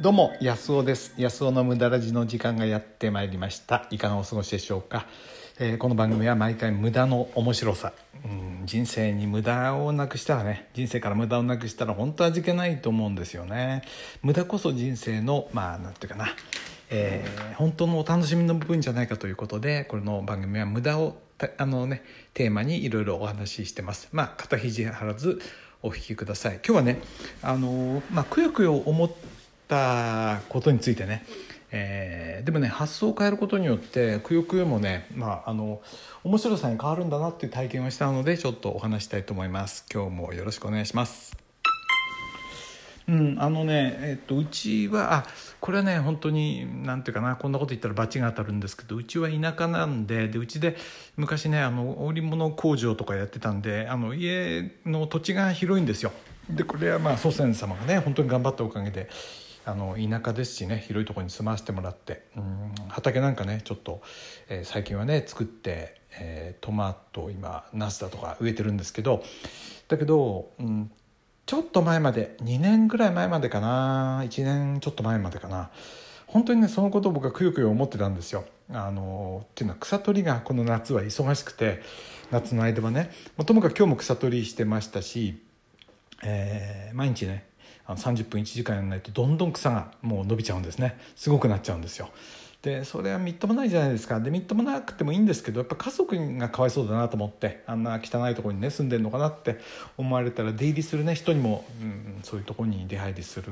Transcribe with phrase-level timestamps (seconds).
[0.00, 1.12] どうも安尾です。
[1.18, 3.86] 安尾の無駄ラジの時間がやってまいりました。
[3.90, 5.04] いかがお過ごしでしょうか、
[5.58, 7.92] えー、この番組は毎回無駄の面白さ、
[8.24, 13.82] うん、人生に無駄をなくしたらね人生から無駄をなくしたら本当は味気ないと思うんですよね。
[14.22, 16.28] 無駄こそ人生のまあなんていうかな。
[16.88, 21.18] えー、本当のお楽しみの部分じゃないかということでこの番組は無駄を
[21.58, 24.08] あのねテーマにいろいろお話ししてます。
[24.12, 25.42] まあ肩肘張らず
[25.82, 26.60] お聞きください。
[26.66, 27.02] 今日はね
[27.42, 29.10] あのまあくよくよ思っ
[29.70, 31.24] たことについてね。
[31.72, 35.80] えー、でもね発想を変えることによってくよくよもね、まあ、あの
[36.24, 39.86] 面白さに変わるんだなっていう体験をしたのでちょっとお話したいと思います。
[39.92, 41.36] 今日もよろしくお願いします。
[43.08, 45.26] うんあのねえっとうちはあ
[45.60, 50.76] これはね本当に何ていうかなこんなこと言ったら罰が当たるんですけどうちは田舎なんででうちで
[51.16, 56.12] 昔ねあの織物工場とかやってたんであの家の土地が広いんですよ。
[56.48, 59.08] でこれはまあ祖先様がね本当に頑張ったおかげで
[59.64, 64.02] あの田舎ですしね広いところに住まわせてもらってうん畑なんかねちょっと、
[64.48, 69.22] えー、最近はね作って、えー、トマト今ナスだとか植えてるんですけど
[69.88, 70.90] だけど、うん、
[71.46, 75.70] ちょっと前まで2年ぐらい前までかな1年ちょっと前までかな
[76.26, 78.44] 本当にねそのことを僕はくよくよ思ってたんですよ。
[78.72, 81.82] あのっていうのは草取りがこの夏は忙しくて
[82.30, 83.10] 夏の間はね
[83.44, 85.42] ともかく今日も草取りしてましたし、
[86.22, 87.49] えー、毎日ね
[87.90, 92.08] あの30分1時間やらないとどんどん草がもう伸びちゃうんですねすごくなっちゃうんですよ。
[92.62, 99.58] でそれはみっともないじゃないですかでみっともなくてもいいんですけどやっぱ家族がかわいそうだなと思ってあんな汚いところにね住んでるのかなって
[99.96, 103.50] 思われたら出入りするね人にも、うん、そういうところに出入りする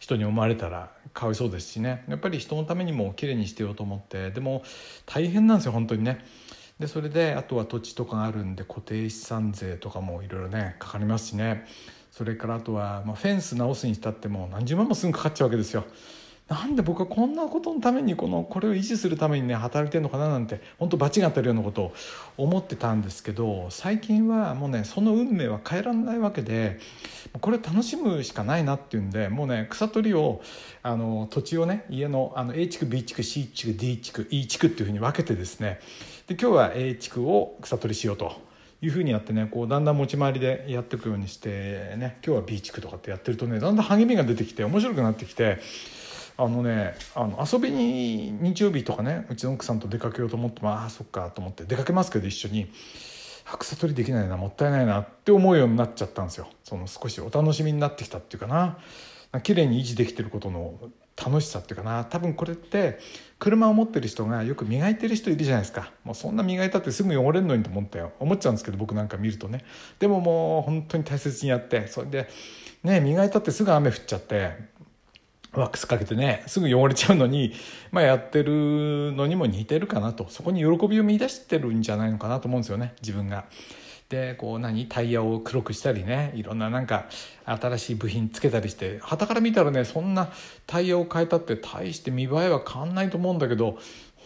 [0.00, 4.64] 人に思われたらかわいそうですしねやっぱり人のためにもきれいにしてようと思ってでも
[5.06, 6.24] 大変なんですよ本当にね。
[6.80, 11.66] でそれであとは土地とかあるんで固定資産税とかもいろいろねかかりますしね
[12.10, 15.84] それからあとは、まあ、フェンス直すにしたっても何十万もすぐかかっちゃうわけですよ。
[16.50, 21.94] なんで僕はこんなことのためにこのこれを維持するためにね働いてるのかななんて本当罰が当たるようなことを
[22.38, 26.80] 思ってたんですけど最近はもうねその運命は変えられないわけで
[27.40, 30.42] これ楽しむしかないなっていうんでもうね草取りを
[30.82, 35.78] あの土地をね家のあの A 地区 B 地区 C 地区 D 地区 E 地区っていうふうに分けてですね
[36.26, 38.49] で今日は A 地区を草取りしようと。
[38.82, 45.58] いうふうにやってねこうだんだん持ち回りでやっていくようにしてね今日は B 地区とかってやってるとねだんだん励みが出てきて面白くなってきて
[46.36, 52.70] あのねあの遊びに日曜日とかねうちの奥さんと出かけようと思ってもあそっかと思って出かけますけど一緒に
[53.58, 56.48] 草取りできないなもったいないなって思うようになっちゃったんですよ。
[56.62, 58.78] その少しお楽しみになってきたっていうかな
[59.42, 60.74] 綺麗に維持できてることの
[61.24, 62.04] 楽しさっていうかな。
[62.04, 62.98] 多分これって
[63.38, 65.92] 車を持ってる人がよく磨いてる人いるじゃないですか。
[66.04, 69.64] もうそんな磨いたってすぐ汚れるのにと思って思っちゃうんですけど僕なんか見るとね。
[69.98, 72.28] でももう本当に大切にやってそれで
[72.82, 74.52] ね磨いたってすぐ雨降っちゃって
[75.52, 77.52] ワックスかけてねすぐ汚れちゃうのに、
[77.90, 80.26] まあ、やってるのにも似てるかなと。
[80.28, 83.44] そこに喜びを見出してるんじゃないのかなと思うんですよね自分が。
[84.10, 87.06] でこう何タイヤを黒くしたりねいろんななんか
[87.46, 90.30] 新しい部品つけたりして旗から見たらねそんな
[90.66, 93.78] タイヤを変えたって大して見栄えは変わんないと思うんだけど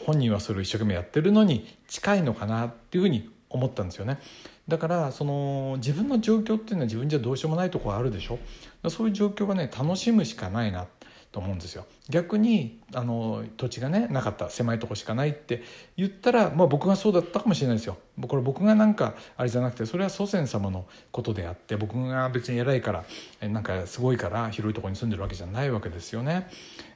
[0.06, 4.18] 本人はそれを一生懸命やってるのに近いのかなっていうふうに思ったんですよね。
[4.66, 8.38] だからその自分の状況っていうのは自分じゃどうしようもないところあるでしょ
[8.88, 10.86] そういう状況はね楽しむしかないな
[11.34, 11.84] と思うんですよ。
[12.08, 15.64] 逆にあの土地がねなかった狭いとこしかないって
[15.96, 17.96] 言ったら、まあ、僕がそうだったかもしれないですよ。
[18.28, 23.04] これ僕がなんかあれじゃなくてそれは祖先様のことであって僕が別に偉いか
[23.40, 26.48] らなんかすごいから広いとこに住んでるわけじゃないわけですよね、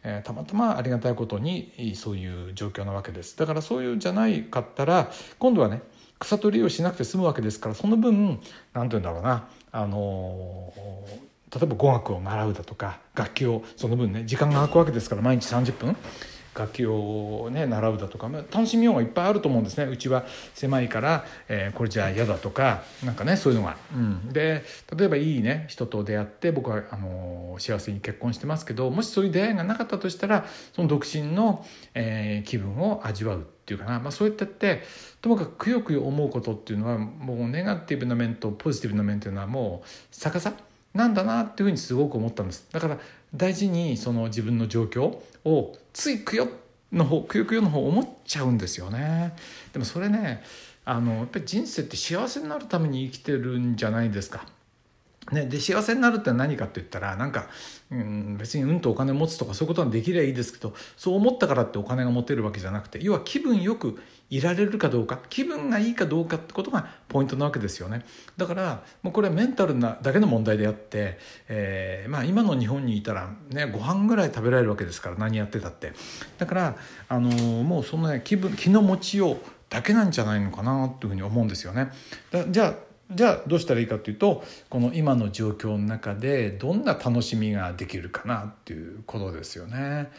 [0.04, 3.37] えー、たまたまありがたいことにそういう状況なわけです。
[3.37, 5.10] だからそういうじゃないかったら
[5.41, 5.82] 今度はね
[6.21, 8.41] 草取りをしなくて済むわけですからその分
[8.72, 15.97] 何て言うんだろうなあのー例えば語学を習うだとか楽器をその分ね時間が空くわけですから毎日30分
[16.59, 19.84] 楽器をね習うだとか楽しみようがいっぱいあると思うんですね。
[19.84, 24.64] うちは狭いから、えー、これじゃ嫌だとかなんかねそういうのが、うん、で
[24.97, 31.65] 例えばいいね人と出会って僕はあの幸せに結婚してますけどもしそういう出会いがなかったとしたらその独身の、
[31.95, 34.83] えー、気分を味わうっていうかな、まあ、そうやってって
[35.21, 40.53] ともかくくよくよ思うことっていうのはもうネガティブな面とポジティブな面っていうのはもう逆さ
[40.98, 42.66] なんだなっていうふうにすごく思ったんです。
[42.72, 42.98] だから
[43.33, 46.48] 大事にその自分の状況をついくよ
[46.92, 49.36] の方くよくよの方思っちゃうんですよね。
[49.72, 50.42] でもそれね
[50.84, 54.45] あのやっぱり人生って幸せになるために生きてるんじゃないですか。
[55.33, 57.48] ね、で幸せになるって何かって言ったらなんか、
[57.91, 68.04] うん、別にうんとお金持つとかそういうことはできりゃいいですけどそう思ったからってお金が持てるわけじゃなくて要は気分よくいられるかどうか気分がいいかどうかってことがポイントなわけですよね
[68.36, 75.92] だからもうこれはメンタルなだけの問題であって、えー、まあ、今の日本にいたら、ね、ご飯ぐらい食べられるわけですから何やってたって
[76.39, 76.77] だから、
[77.09, 79.39] あのー、もうそのね気分気の持ちよう
[79.71, 81.91] だけなんじゃないのかなというふうに思うんですよね。
[82.51, 82.74] じゃあ
[83.10, 90.10] じゃあどうしたらいいかというとこの今の状況の中でどんな楽しみができるかなっていうことですよね。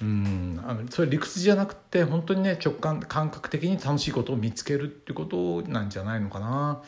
[0.00, 6.82] うんあのそれ理屈じゃなくて本当にね直感感覚的に楽しいことを見つけるっていうことなんじゃないのかな。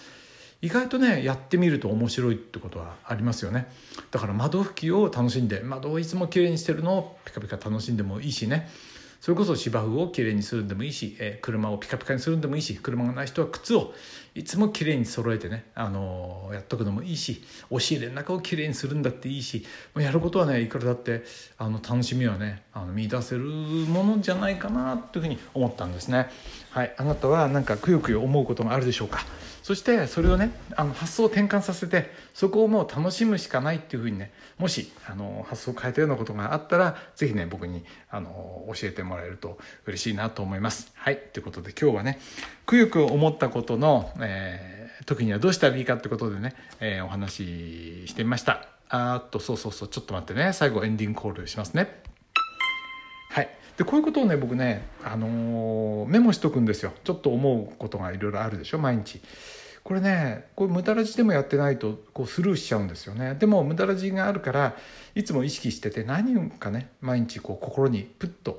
[0.62, 3.66] 意外とねやってみると面白いってことはありますよね
[4.10, 8.68] だから窓拭きを楽しんで窓をいつもきれいにしてるのをピカピカ楽しんでもいいしね
[9.20, 13.92] それこそ芝生をきれいにするんでもいいし、えー、車をピカピカにするんでもいいし車がない人は靴を
[14.34, 21.22] いつもきれいに揃えてね、あのー、やっとくのもいいし押し入れの中をきれいにするんだっていいしやることはねいくらだって
[21.58, 26.30] あの楽しみはねあの見出せるものじゃないかなというふうに思ったんですね。
[26.70, 29.24] はい、あなたはなんかくよくよ思うことがあるでしょうか
[29.62, 40.92] そしてそれをねあの発想を転換させてそこをもう楽しむしかないっていうふうにねもしあの発想を変えたようなことがあったら是非ね僕にあの教えてもらえると嬉しいなと思います。
[40.94, 42.20] はいということで今日はね
[42.66, 48.68] くよくよ思ったことの、えー、時にはどうしたらいいかってことでね、えー、お話ししてみました。
[48.88, 52.02] あっとそうそうそうちょっと待ってね最後エンディングコールしますね。
[53.80, 56.92] でこういうことをね僕ね、あのー、メモしとくんですよ。
[57.02, 59.22] ちょっと思うことがいろいろあるでしょ毎日。
[59.84, 63.36] これねこれ無駄ラジでもやってないとこうスルーしちゃうんですよね。
[63.36, 64.76] でも無駄ラジがあるから
[65.14, 68.52] いつも意識してて何かね毎日こう心にプッと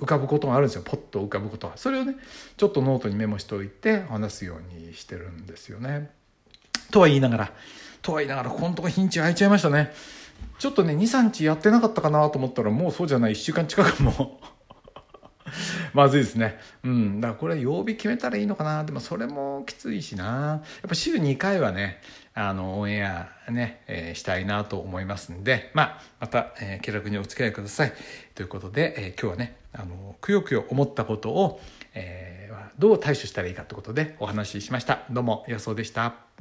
[0.00, 0.82] 浮かぶことがあるんですよ。
[0.84, 2.16] ポッと浮かぶことがそれをね
[2.56, 6.10] ちょっとノートにメモしておいて話すようにしてるんですよね。
[6.90, 7.52] とは言いながら
[8.02, 9.92] とは言いながらここのとこ日にち空いちゃいましたね。
[10.62, 14.40] ちょっとね、2、3日やってなかったかなと思ったら、もうそうじゃない、1週間近くも
[15.92, 16.56] まずいですね。
[16.84, 17.20] うん。
[17.20, 18.84] だからこれ曜日決めたらいいのかな。
[18.84, 20.24] でもそれもきついしな。
[20.24, 22.00] やっぱ週2回はね、
[22.32, 27.92] あの、オンエアね、えー、したいなと思いますんで、まあ、また、えー、気楽にお付き合いください。
[28.36, 31.60] ということで、えー、今日はね、あの、くよくよ思ったことを、
[31.94, 35.00] えー、どう対処したらいいかということでお話ししました。
[35.10, 36.31] どうも、安尾でした。